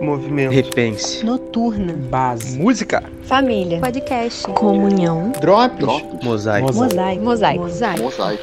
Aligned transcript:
Movimento. 0.00 0.52
Repense. 0.52 1.24
Noturna. 1.24 1.94
Base. 1.94 2.58
Música. 2.58 3.02
Família. 3.24 3.80
Podcast. 3.80 4.46
Comunhão. 4.52 5.32
Drops. 5.40 5.78
Drops. 5.78 6.24
Mosaico. 6.24 6.66
Mosaico. 6.74 7.24
Mosaico. 7.24 7.62
Mosaico. 7.64 8.02
Mosaico. 8.02 8.42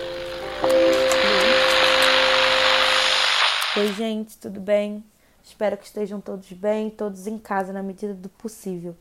Oi, 3.77 3.93
gente, 3.93 4.37
tudo 4.37 4.59
bem? 4.59 5.03
Espero 5.43 5.77
que 5.77 5.85
estejam 5.85 6.19
todos 6.21 6.51
bem, 6.51 6.89
todos 6.89 7.27
em 7.27 7.37
casa 7.37 7.71
na 7.71 7.83
medida 7.83 8.13
do 8.13 8.29
possível. 8.29 8.95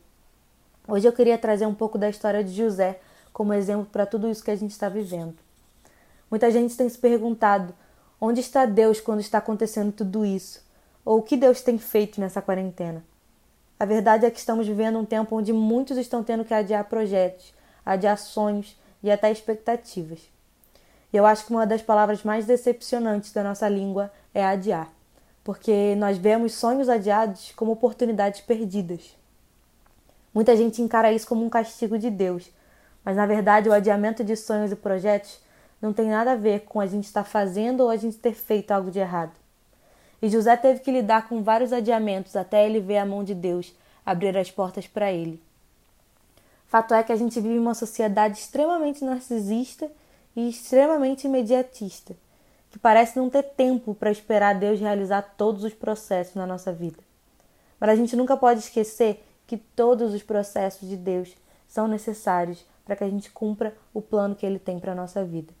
Hoje 0.87 1.07
eu 1.07 1.13
queria 1.13 1.37
trazer 1.37 1.65
um 1.65 1.73
pouco 1.73 1.97
da 1.97 2.09
história 2.09 2.43
de 2.43 2.53
José 2.53 2.99
como 3.31 3.53
exemplo 3.53 3.87
para 3.91 4.05
tudo 4.05 4.29
isso 4.29 4.43
que 4.43 4.51
a 4.51 4.55
gente 4.55 4.71
está 4.71 4.89
vivendo. 4.89 5.35
Muita 6.29 6.51
gente 6.51 6.75
tem 6.75 6.87
se 6.89 6.97
perguntado 6.97 7.73
onde 8.19 8.39
está 8.39 8.65
Deus 8.65 8.99
quando 8.99 9.19
está 9.19 9.37
acontecendo 9.37 9.91
tudo 9.91 10.25
isso? 10.25 10.61
Ou 11.05 11.19
o 11.19 11.21
que 11.21 11.35
Deus 11.35 11.61
tem 11.61 11.77
feito 11.77 12.21
nessa 12.21 12.41
quarentena? 12.41 13.03
A 13.79 13.85
verdade 13.85 14.25
é 14.25 14.31
que 14.31 14.39
estamos 14.39 14.65
vivendo 14.65 14.97
um 14.97 15.05
tempo 15.05 15.35
onde 15.35 15.51
muitos 15.51 15.97
estão 15.97 16.23
tendo 16.23 16.45
que 16.45 16.53
adiar 16.53 16.85
projetos, 16.85 17.53
adiar 17.85 18.17
sonhos 18.17 18.77
e 19.03 19.11
até 19.11 19.29
expectativas. 19.29 20.19
E 21.11 21.17
eu 21.17 21.25
acho 21.25 21.45
que 21.45 21.51
uma 21.51 21.67
das 21.67 21.81
palavras 21.81 22.23
mais 22.23 22.45
decepcionantes 22.45 23.33
da 23.33 23.43
nossa 23.43 23.67
língua 23.67 24.11
é 24.33 24.43
adiar, 24.43 24.89
porque 25.43 25.93
nós 25.95 26.17
vemos 26.17 26.53
sonhos 26.53 26.87
adiados 26.87 27.51
como 27.55 27.73
oportunidades 27.73 28.39
perdidas. 28.39 29.15
Muita 30.33 30.55
gente 30.55 30.81
encara 30.81 31.11
isso 31.11 31.27
como 31.27 31.45
um 31.45 31.49
castigo 31.49 31.99
de 31.99 32.09
Deus, 32.09 32.49
mas 33.03 33.17
na 33.17 33.25
verdade 33.25 33.67
o 33.67 33.73
adiamento 33.73 34.23
de 34.23 34.37
sonhos 34.37 34.71
e 34.71 34.75
projetos 34.77 35.41
não 35.81 35.91
tem 35.91 36.07
nada 36.07 36.31
a 36.31 36.35
ver 36.35 36.61
com 36.61 36.79
a 36.79 36.87
gente 36.87 37.03
estar 37.03 37.25
fazendo 37.25 37.81
ou 37.81 37.89
a 37.89 37.97
gente 37.97 38.17
ter 38.17 38.33
feito 38.33 38.71
algo 38.71 38.89
de 38.89 38.99
errado. 38.99 39.42
E 40.23 40.29
José 40.29 40.55
teve 40.55 40.79
que 40.79 40.89
lidar 40.89 41.27
com 41.27 41.43
vários 41.43 41.73
adiamentos 41.73 42.37
até 42.37 42.65
ele 42.65 42.79
ver 42.79 42.95
a 42.95 43.05
mão 43.05 43.25
de 43.25 43.35
Deus 43.35 43.75
abrir 44.05 44.37
as 44.37 44.49
portas 44.49 44.87
para 44.87 45.11
ele. 45.11 45.43
Fato 46.65 46.93
é 46.93 47.03
que 47.03 47.11
a 47.11 47.15
gente 47.17 47.41
vive 47.41 47.59
uma 47.59 47.73
sociedade 47.73 48.39
extremamente 48.39 49.03
narcisista 49.03 49.91
e 50.33 50.47
extremamente 50.47 51.27
imediatista, 51.27 52.15
que 52.71 52.79
parece 52.79 53.19
não 53.19 53.29
ter 53.29 53.43
tempo 53.43 53.93
para 53.93 54.11
esperar 54.11 54.55
Deus 54.55 54.79
realizar 54.79 55.33
todos 55.37 55.65
os 55.65 55.73
processos 55.73 56.35
na 56.35 56.47
nossa 56.47 56.71
vida. 56.71 56.99
Mas 57.77 57.89
a 57.89 57.95
gente 57.95 58.15
nunca 58.15 58.37
pode 58.37 58.61
esquecer 58.61 59.21
que 59.45 59.57
todos 59.57 60.13
os 60.13 60.23
processos 60.23 60.87
de 60.87 60.95
Deus 60.95 61.35
são 61.67 61.85
necessários 61.85 62.65
para 62.85 62.95
que 62.95 63.03
a 63.03 63.09
gente 63.09 63.29
cumpra 63.29 63.75
o 63.93 64.01
plano 64.01 64.35
que 64.35 64.45
ele 64.45 64.57
tem 64.57 64.79
para 64.79 64.93
a 64.93 64.95
nossa 64.95 65.21
vida. 65.25 65.53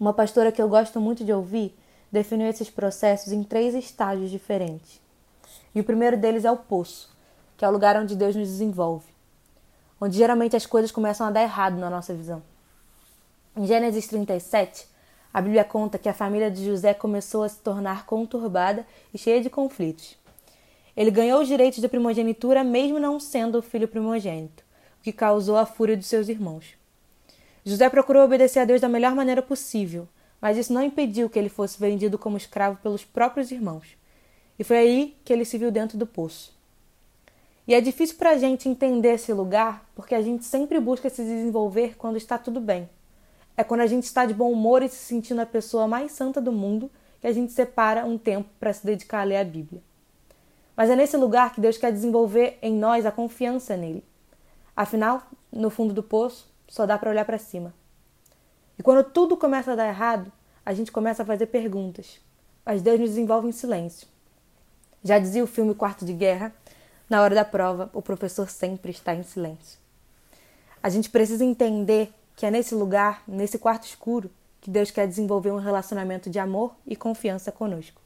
Uma 0.00 0.14
pastora 0.14 0.50
que 0.50 0.62
eu 0.62 0.68
gosto 0.68 0.98
muito 0.98 1.22
de 1.22 1.32
ouvir 1.32 1.76
definiu 2.14 2.48
esses 2.48 2.70
processos 2.70 3.32
em 3.32 3.42
três 3.42 3.74
estágios 3.74 4.30
diferentes. 4.30 5.00
E 5.74 5.80
o 5.80 5.84
primeiro 5.84 6.16
deles 6.16 6.44
é 6.44 6.50
o 6.50 6.56
poço, 6.56 7.14
que 7.56 7.64
é 7.64 7.68
o 7.68 7.72
lugar 7.72 7.96
onde 7.96 8.16
Deus 8.16 8.34
nos 8.34 8.48
desenvolve, 8.48 9.06
onde 10.00 10.16
geralmente 10.16 10.56
as 10.56 10.64
coisas 10.64 10.90
começam 10.90 11.26
a 11.26 11.30
dar 11.30 11.42
errado 11.42 11.76
na 11.76 11.90
nossa 11.90 12.14
visão. 12.14 12.42
Em 13.56 13.66
Gênesis 13.66 14.06
37, 14.06 14.86
a 15.32 15.40
Bíblia 15.40 15.64
conta 15.64 15.98
que 15.98 16.08
a 16.08 16.14
família 16.14 16.50
de 16.50 16.64
José 16.64 16.94
começou 16.94 17.42
a 17.42 17.48
se 17.48 17.58
tornar 17.58 18.06
conturbada 18.06 18.86
e 19.12 19.18
cheia 19.18 19.40
de 19.40 19.50
conflitos. 19.50 20.16
Ele 20.96 21.10
ganhou 21.10 21.40
os 21.42 21.48
direitos 21.48 21.80
de 21.80 21.88
primogenitura 21.88 22.62
mesmo 22.62 23.00
não 23.00 23.18
sendo 23.18 23.58
o 23.58 23.62
filho 23.62 23.88
primogênito, 23.88 24.62
o 25.00 25.02
que 25.02 25.12
causou 25.12 25.56
a 25.56 25.66
fúria 25.66 25.96
dos 25.96 26.06
seus 26.06 26.28
irmãos. 26.28 26.76
José 27.64 27.88
procurou 27.88 28.24
obedecer 28.24 28.60
a 28.60 28.64
Deus 28.64 28.80
da 28.80 28.88
melhor 28.88 29.14
maneira 29.14 29.42
possível, 29.42 30.06
mas 30.44 30.58
isso 30.58 30.74
não 30.74 30.82
impediu 30.82 31.30
que 31.30 31.38
ele 31.38 31.48
fosse 31.48 31.80
vendido 31.80 32.18
como 32.18 32.36
escravo 32.36 32.76
pelos 32.82 33.02
próprios 33.02 33.50
irmãos. 33.50 33.96
E 34.58 34.62
foi 34.62 34.76
aí 34.76 35.16
que 35.24 35.32
ele 35.32 35.42
se 35.42 35.56
viu 35.56 35.70
dentro 35.70 35.96
do 35.96 36.06
poço. 36.06 36.54
E 37.66 37.74
é 37.74 37.80
difícil 37.80 38.16
para 38.18 38.32
a 38.32 38.36
gente 38.36 38.68
entender 38.68 39.14
esse 39.14 39.32
lugar 39.32 39.88
porque 39.94 40.14
a 40.14 40.20
gente 40.20 40.44
sempre 40.44 40.78
busca 40.78 41.08
se 41.08 41.24
desenvolver 41.24 41.96
quando 41.96 42.18
está 42.18 42.36
tudo 42.36 42.60
bem. 42.60 42.90
É 43.56 43.64
quando 43.64 43.80
a 43.80 43.86
gente 43.86 44.04
está 44.04 44.26
de 44.26 44.34
bom 44.34 44.52
humor 44.52 44.82
e 44.82 44.88
se 44.90 44.96
sentindo 44.96 45.40
a 45.40 45.46
pessoa 45.46 45.88
mais 45.88 46.12
santa 46.12 46.42
do 46.42 46.52
mundo 46.52 46.90
que 47.22 47.26
a 47.26 47.32
gente 47.32 47.50
separa 47.50 48.04
um 48.04 48.18
tempo 48.18 48.50
para 48.60 48.70
se 48.70 48.84
dedicar 48.84 49.22
a 49.22 49.24
ler 49.24 49.38
a 49.38 49.44
Bíblia. 49.44 49.80
Mas 50.76 50.90
é 50.90 50.94
nesse 50.94 51.16
lugar 51.16 51.54
que 51.54 51.60
Deus 51.62 51.78
quer 51.78 51.90
desenvolver 51.90 52.58
em 52.60 52.74
nós 52.74 53.06
a 53.06 53.10
confiança 53.10 53.78
nele. 53.78 54.04
Afinal, 54.76 55.22
no 55.50 55.70
fundo 55.70 55.94
do 55.94 56.02
poço, 56.02 56.52
só 56.68 56.84
dá 56.84 56.98
para 56.98 57.08
olhar 57.08 57.24
para 57.24 57.38
cima. 57.38 57.72
E 58.78 58.82
quando 58.82 59.04
tudo 59.04 59.36
começa 59.36 59.72
a 59.72 59.76
dar 59.76 59.88
errado, 59.88 60.32
a 60.64 60.72
gente 60.72 60.90
começa 60.90 61.22
a 61.22 61.26
fazer 61.26 61.46
perguntas. 61.46 62.20
Mas 62.64 62.82
Deus 62.82 62.98
nos 63.00 63.10
desenvolve 63.10 63.48
em 63.48 63.52
silêncio. 63.52 64.08
Já 65.02 65.18
dizia 65.18 65.44
o 65.44 65.46
filme 65.46 65.74
Quarto 65.74 66.04
de 66.04 66.12
Guerra, 66.12 66.54
na 67.08 67.22
hora 67.22 67.34
da 67.34 67.44
prova, 67.44 67.90
o 67.92 68.00
professor 68.00 68.48
sempre 68.48 68.90
está 68.90 69.14
em 69.14 69.22
silêncio. 69.22 69.78
A 70.82 70.88
gente 70.88 71.10
precisa 71.10 71.44
entender 71.44 72.12
que 72.34 72.46
é 72.46 72.50
nesse 72.50 72.74
lugar, 72.74 73.22
nesse 73.28 73.58
quarto 73.58 73.84
escuro, 73.84 74.30
que 74.60 74.70
Deus 74.70 74.90
quer 74.90 75.06
desenvolver 75.06 75.50
um 75.50 75.58
relacionamento 75.58 76.30
de 76.30 76.38
amor 76.38 76.74
e 76.86 76.96
confiança 76.96 77.52
conosco. 77.52 78.00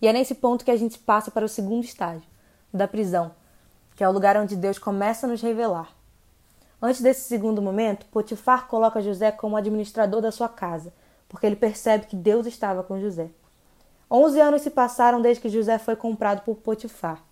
E 0.00 0.06
é 0.06 0.12
nesse 0.12 0.34
ponto 0.34 0.64
que 0.64 0.70
a 0.70 0.76
gente 0.76 0.98
passa 0.98 1.30
para 1.30 1.44
o 1.44 1.48
segundo 1.48 1.84
estágio, 1.84 2.28
da 2.72 2.86
prisão, 2.86 3.34
que 3.96 4.04
é 4.04 4.08
o 4.08 4.12
lugar 4.12 4.36
onde 4.36 4.54
Deus 4.54 4.78
começa 4.78 5.26
a 5.26 5.30
nos 5.30 5.40
revelar. 5.40 5.97
Antes 6.80 7.00
desse 7.00 7.22
segundo 7.22 7.60
momento, 7.60 8.06
Potifar 8.06 8.68
coloca 8.68 9.02
José 9.02 9.32
como 9.32 9.56
administrador 9.56 10.20
da 10.20 10.30
sua 10.30 10.48
casa, 10.48 10.92
porque 11.28 11.44
ele 11.44 11.56
percebe 11.56 12.06
que 12.06 12.14
Deus 12.14 12.46
estava 12.46 12.82
com 12.82 13.00
José. 13.00 13.30
Onze 14.10 14.40
anos 14.40 14.62
se 14.62 14.70
passaram 14.70 15.20
desde 15.20 15.42
que 15.42 15.48
José 15.48 15.78
foi 15.78 15.96
comprado 15.96 16.42
por 16.42 16.56
Potifar. 16.56 17.22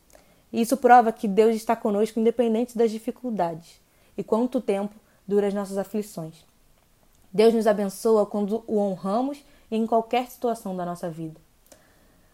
Isso 0.53 0.77
prova 0.77 1.13
que 1.13 1.29
Deus 1.29 1.55
está 1.55 1.77
conosco 1.77 2.19
independente 2.19 2.77
das 2.77 2.91
dificuldades 2.91 3.81
e 4.17 4.25
quanto 4.25 4.61
tempo 4.61 4.95
dura 5.27 5.47
as 5.47 5.55
nossas 5.55 5.79
aflições. 5.79 6.45
Deus 7.33 7.55
nos 7.55 7.67
abençoa 7.67 8.27
quando 8.27 8.65
o 8.67 8.79
honramos 8.79 9.45
e 9.71 9.77
em 9.77 9.87
qualquer 9.87 10.29
situação 10.31 10.77
da 10.77 10.85
nossa 10.85 11.09
vida. 11.09 11.41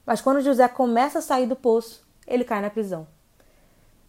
Mas 0.06 0.21
quando 0.21 0.41
José 0.41 0.67
começa 0.69 1.19
a 1.19 1.23
sair 1.23 1.47
do 1.47 1.56
poço, 1.56 2.06
ele 2.27 2.44
cai 2.44 2.61
na 2.61 2.71
prisão. 2.71 3.06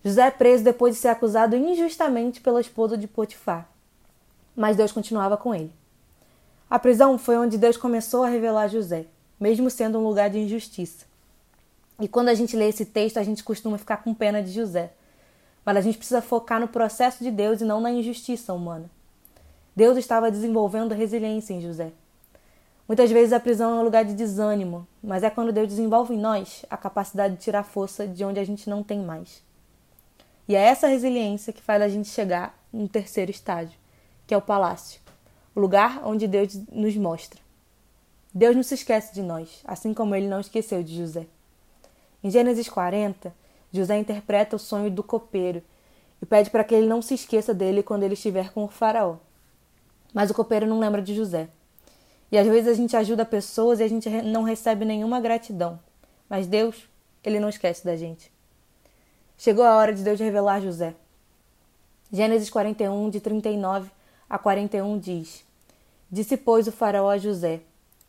José 0.04 0.28
é 0.28 0.32
preso 0.32 0.64
depois 0.64 0.96
de 0.96 1.02
ser 1.02 1.08
acusado 1.08 1.56
injustamente 1.56 2.42
pela 2.42 2.60
esposa 2.60 2.98
de 2.98 3.08
Potifar. 3.08 3.70
Mas 4.56 4.76
Deus 4.76 4.92
continuava 4.92 5.38
com 5.38 5.56
ele. 5.56 5.72
A 6.70 6.78
prisão 6.78 7.18
foi 7.18 7.38
onde 7.38 7.58
Deus 7.58 7.78
começou 7.78 8.24
a 8.24 8.28
revelar 8.28 8.68
José, 8.68 9.06
mesmo 9.40 9.70
sendo 9.70 10.00
um 10.00 10.08
lugar 10.08 10.30
de 10.30 10.40
injustiça. 10.40 11.06
E 12.00 12.08
quando 12.08 12.30
a 12.30 12.34
gente 12.34 12.56
lê 12.56 12.68
esse 12.68 12.86
texto, 12.86 13.18
a 13.18 13.24
gente 13.24 13.44
costuma 13.44 13.78
ficar 13.78 13.98
com 13.98 14.14
pena 14.14 14.44
de 14.44 14.52
José. 14.52 14.92
Mas 15.66 15.78
a 15.78 15.82
gente 15.82 15.98
precisa 15.98 16.22
focar 16.22 16.60
no 16.60 16.68
processo 16.68 17.24
de 17.24 17.32
Deus 17.32 17.62
e 17.62 17.64
não 17.64 17.80
na 17.80 17.92
injustiça 17.92 18.54
humana. 18.54 18.90
Deus 19.76 19.98
estava 19.98 20.30
desenvolvendo 20.30 20.94
resiliência 20.94 21.54
em 21.54 21.62
José. 21.62 21.92
Muitas 22.88 23.10
vezes 23.10 23.32
a 23.32 23.40
prisão 23.40 23.72
é 23.72 23.82
um 23.82 23.84
lugar 23.84 24.04
de 24.04 24.14
desânimo, 24.14 24.86
mas 25.02 25.24
é 25.24 25.30
quando 25.30 25.54
Deus 25.54 25.70
desenvolve 25.70 26.14
em 26.14 26.20
nós 26.20 26.66
a 26.70 26.76
capacidade 26.76 27.36
de 27.36 27.42
tirar 27.42 27.64
força 27.64 28.06
de 28.06 28.26
onde 28.26 28.40
a 28.40 28.44
gente 28.44 28.70
não 28.70 28.84
tem 28.84 29.00
mais. 29.00 29.42
E 30.48 30.56
é 30.56 30.60
essa 30.60 30.88
resiliência 30.88 31.54
que 31.54 31.62
faz 31.62 31.82
a 31.82 31.88
gente 31.88 32.10
chegar 32.10 32.58
no 32.72 32.88
terceiro 32.88 33.32
estágio, 33.32 33.78
que 34.28 34.34
é 34.34 34.38
o 34.38 34.42
palácio, 34.42 35.00
o 35.56 35.60
lugar 35.60 36.02
onde 36.06 36.28
Deus 36.28 36.56
nos 36.72 36.96
mostra. 36.98 37.40
Deus 38.34 38.56
não 38.56 38.64
se 38.64 38.74
esquece 38.74 39.14
de 39.14 39.22
nós, 39.22 39.62
assim 39.64 39.94
como 39.94 40.16
ele 40.16 40.28
não 40.28 40.40
esqueceu 40.40 40.82
de 40.84 40.98
José. 40.98 41.28
Em 42.24 42.32
Gênesis 42.32 42.68
40, 42.68 43.34
José 43.72 43.98
interpreta 43.98 44.56
o 44.56 44.60
sonho 44.60 44.90
do 44.90 45.04
copeiro 45.04 45.62
e 46.22 46.26
pede 46.26 46.50
para 46.50 46.64
que 46.64 46.74
ele 46.74 46.88
não 46.88 47.02
se 47.02 47.14
esqueça 47.14 47.54
dele 47.54 47.84
quando 47.84 48.04
ele 48.04 48.14
estiver 48.14 48.52
com 48.52 48.64
o 48.64 48.68
faraó. 48.68 49.18
Mas 50.14 50.30
o 50.30 50.34
copeiro 50.34 50.66
não 50.66 50.80
lembra 50.80 51.02
de 51.02 51.14
José. 51.14 51.48
E 52.32 52.38
às 52.38 52.48
vezes 52.48 52.68
a 52.68 52.74
gente 52.74 52.96
ajuda 52.96 53.26
pessoas 53.26 53.80
e 53.80 53.84
a 53.84 53.88
gente 53.88 54.10
não 54.24 54.44
recebe 54.44 54.86
nenhuma 54.86 55.20
gratidão. 55.20 55.80
Mas 56.28 56.48
Deus, 56.48 56.88
ele 57.24 57.40
não 57.40 57.50
esquece 57.50 57.86
da 57.86 57.96
gente. 57.96 58.32
Chegou 59.44 59.66
a 59.66 59.76
hora 59.76 59.94
de 59.94 60.02
Deus 60.06 60.22
revelar 60.22 60.62
José. 60.62 60.96
Gênesis 62.10 62.50
41, 62.50 63.10
de 63.10 63.20
39 63.20 63.92
a 64.30 64.40
41 64.40 64.98
diz: 64.98 65.44
Disse, 66.10 66.38
pois, 66.38 66.66
o 66.66 66.72
faraó 66.72 67.10
a 67.10 67.18
José: 67.18 67.60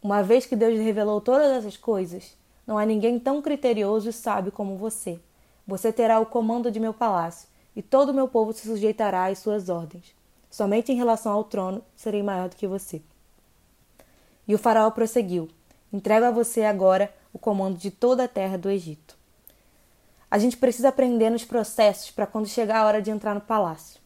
Uma 0.01 0.23
vez 0.23 0.47
que 0.47 0.55
Deus 0.55 0.79
revelou 0.79 1.21
todas 1.21 1.51
essas 1.51 1.77
coisas, 1.77 2.37
não 2.65 2.79
há 2.79 2.87
ninguém 2.87 3.19
tão 3.19 3.43
criterioso 3.43 4.09
e 4.09 4.13
sábio 4.13 4.53
como 4.53 4.77
você. 4.77 5.19
Você 5.67 5.93
terá 5.93 6.21
o 6.21 6.27
comando 6.27 6.71
de 6.71 6.79
meu 6.79 6.95
palácio, 6.95 7.49
e 7.75 7.83
todo 7.83 8.11
o 8.11 8.15
meu 8.15 8.29
povo 8.29 8.53
se 8.53 8.69
sujeitará 8.69 9.27
às 9.27 9.41
suas 9.41 9.69
ordens. 9.69 10.15
Somente 10.49 10.93
em 10.93 10.97
relação 10.97 11.33
ao 11.33 11.43
trono 11.43 11.83
serei 11.97 12.23
maior 12.23 12.49
do 12.49 12.55
que 12.55 12.69
você. 12.69 13.03
E 14.47 14.55
o 14.55 14.59
faraó 14.59 14.89
prosseguiu: 14.93 15.49
Entrego 15.93 16.27
a 16.27 16.31
você 16.31 16.63
agora 16.63 17.13
o 17.33 17.41
comando 17.41 17.77
de 17.77 17.91
toda 17.91 18.23
a 18.23 18.29
terra 18.29 18.57
do 18.57 18.71
Egito. 18.71 19.24
A 20.35 20.39
gente 20.39 20.57
precisa 20.57 20.89
aprender 20.89 21.31
nos 21.31 21.45
processos 21.45 22.11
para 22.11 22.27
quando 22.27 22.49
chegar 22.49 22.79
a 22.79 22.87
hora 22.87 23.01
de 23.01 23.09
entrar 23.09 23.37
no 23.37 23.41
palácio. 23.41 24.01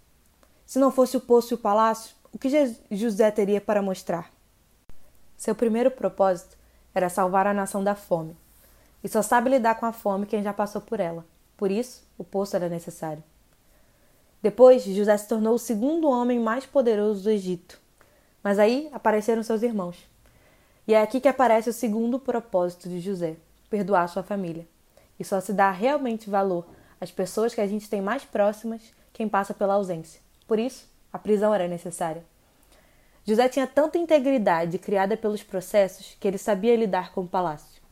Se 0.66 0.78
não 0.78 0.90
fosse 0.90 1.16
o 1.16 1.22
poço 1.22 1.54
e 1.54 1.56
o 1.56 1.58
palácio, 1.58 2.14
o 2.30 2.36
que 2.36 2.50
José 2.90 3.30
teria 3.30 3.62
para 3.62 3.80
mostrar? 3.80 4.30
Seu 5.38 5.54
primeiro 5.54 5.90
propósito 5.90 6.54
era 6.94 7.08
salvar 7.08 7.46
a 7.46 7.54
nação 7.54 7.82
da 7.82 7.94
fome. 7.94 8.36
E 9.02 9.08
só 9.08 9.22
sabe 9.22 9.48
lidar 9.48 9.76
com 9.76 9.86
a 9.86 9.92
fome 9.92 10.26
quem 10.26 10.42
já 10.42 10.52
passou 10.52 10.82
por 10.82 11.00
ela. 11.00 11.24
Por 11.56 11.70
isso, 11.70 12.06
o 12.18 12.24
poço 12.24 12.54
era 12.56 12.68
necessário. 12.68 13.24
Depois, 14.42 14.84
José 14.84 15.16
se 15.16 15.28
tornou 15.28 15.54
o 15.54 15.58
segundo 15.58 16.10
homem 16.10 16.38
mais 16.38 16.66
poderoso 16.66 17.22
do 17.22 17.30
Egito. 17.30 17.80
Mas 18.42 18.58
aí 18.58 18.90
apareceram 18.92 19.42
seus 19.42 19.62
irmãos. 19.62 19.96
E 20.86 20.92
é 20.92 21.00
aqui 21.00 21.22
que 21.22 21.28
aparece 21.28 21.70
o 21.70 21.72
segundo 21.72 22.18
propósito 22.18 22.86
de 22.86 23.00
José: 23.00 23.36
perdoar 23.70 24.06
sua 24.10 24.22
família. 24.22 24.68
E 25.18 25.24
só 25.24 25.40
se 25.40 25.52
dá 25.52 25.70
realmente 25.70 26.30
valor 26.30 26.66
às 27.00 27.10
pessoas 27.10 27.54
que 27.54 27.60
a 27.60 27.66
gente 27.66 27.88
tem 27.88 28.00
mais 28.00 28.24
próximas 28.24 28.82
quem 29.12 29.28
passa 29.28 29.52
pela 29.52 29.74
ausência. 29.74 30.20
Por 30.46 30.58
isso, 30.58 30.88
a 31.12 31.18
prisão 31.18 31.54
era 31.54 31.66
necessária. 31.66 32.24
José 33.24 33.48
tinha 33.48 33.66
tanta 33.66 33.98
integridade 33.98 34.78
criada 34.78 35.16
pelos 35.16 35.42
processos 35.42 36.16
que 36.18 36.26
ele 36.26 36.38
sabia 36.38 36.76
lidar 36.76 37.12
com 37.12 37.22
o 37.22 37.28
palácio. 37.28 37.82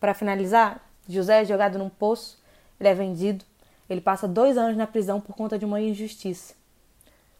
Para 0.00 0.14
finalizar, 0.14 0.80
José 1.08 1.42
é 1.42 1.44
jogado 1.44 1.78
num 1.78 1.88
poço, 1.88 2.42
ele 2.80 2.88
é 2.88 2.94
vendido, 2.94 3.44
ele 3.88 4.00
passa 4.00 4.26
dois 4.26 4.58
anos 4.58 4.76
na 4.76 4.86
prisão 4.86 5.20
por 5.20 5.36
conta 5.36 5.58
de 5.58 5.64
uma 5.64 5.80
injustiça. 5.80 6.54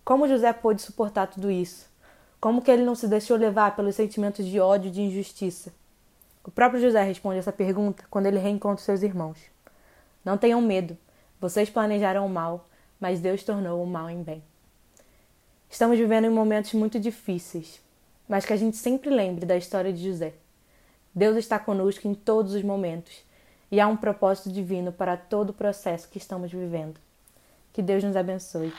Como 0.05 0.29
José 0.29 0.53
pôde 0.53 0.83
suportar 0.83 1.27
tudo 1.27 1.51
isso? 1.51 1.89
Como 2.41 2.63
que 2.63 2.71
ele 2.71 2.85
não 2.85 2.95
se 2.95 3.09
deixou 3.09 3.37
levar 3.37 3.75
pelos 3.75 3.97
sentimentos 3.97 4.47
de 4.47 4.61
ódio 4.61 4.89
e 4.89 4.93
de 4.93 5.03
injustiça? 5.03 5.73
O 6.47 6.51
próprio 6.53 6.81
José 6.81 7.03
responde 7.03 7.41
essa 7.41 7.53
pergunta 7.53 8.05
quando 8.09 8.27
ele 8.27 8.39
reencontra 8.39 8.85
seus 8.85 9.03
irmãos. 9.03 9.37
Não 10.25 10.39
tenham 10.39 10.63
medo, 10.63 10.97
vocês 11.41 11.69
planejaram 11.69 12.25
o 12.25 12.31
mal, 12.31 12.69
mas 13.01 13.21
Deus 13.21 13.43
tornou 13.43 13.83
o 13.83 13.87
mal 13.87 14.09
em 14.09 14.23
bem. 14.23 14.43
Estamos 15.69 15.99
vivendo 15.99 16.27
em 16.27 16.31
momentos 16.31 16.73
muito 16.73 17.01
difíceis, 17.01 17.83
mas 18.29 18.47
que 18.47 18.53
a 18.53 18.57
gente 18.57 18.77
sempre 18.77 19.11
lembre 19.11 19.45
da 19.45 19.57
história 19.57 19.93
de 19.93 20.05
José. 20.05 20.35
Deus 21.13 21.37
está 21.37 21.59
conosco 21.59 22.07
em 22.07 22.15
todos 22.15 22.55
os 22.55 22.63
momentos 22.63 23.25
e 23.69 23.81
há 23.81 23.89
um 23.89 23.97
propósito 23.97 24.49
divino 24.49 24.93
para 24.93 25.17
todo 25.17 25.51
o 25.51 25.55
processo 25.55 26.09
que 26.09 26.19
estamos 26.19 26.53
vivendo. 26.53 27.01
Que 27.73 27.83
Deus 27.83 28.05
nos 28.05 28.15
abençoe. 28.15 28.73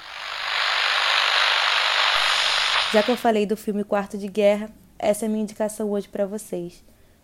Já 2.94 3.04
que 3.04 3.12
eu 3.12 3.18
falei 3.18 3.46
do 3.46 3.58
filme 3.58 3.84
Quarto 3.84 4.18
de 4.18 4.30
Guerra, 4.30 4.70
essa 4.98 5.26
é 5.26 5.28
a 5.28 5.30
minha 5.30 5.44
indicação 5.44 5.92
hoje 5.92 6.08
para 6.08 6.26
vocês. 6.26 6.82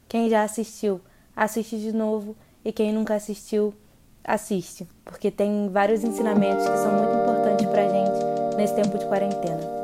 Quem 0.07 0.29
já 0.29 0.43
assistiu, 0.43 1.01
assiste 1.35 1.77
de 1.77 1.91
novo 1.91 2.35
e 2.63 2.71
quem 2.71 2.93
nunca 2.93 3.15
assistiu, 3.15 3.73
assiste, 4.23 4.87
porque 5.03 5.29
tem 5.29 5.69
vários 5.69 6.03
ensinamentos 6.03 6.67
que 6.67 6.77
são 6.77 6.93
muito 6.93 7.15
importantes 7.15 7.65
para 7.65 7.85
a 7.85 7.89
gente 7.89 8.55
nesse 8.55 8.75
tempo 8.75 8.97
de 8.97 9.05
quarentena. 9.05 9.82